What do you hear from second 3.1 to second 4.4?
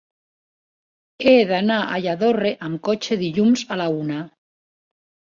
dilluns a la una.